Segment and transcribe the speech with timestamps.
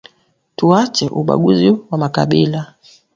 [0.55, 2.73] Tuache ubaguzi wa makabila